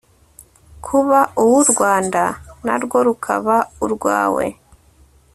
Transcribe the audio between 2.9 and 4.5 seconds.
rukaba urwawe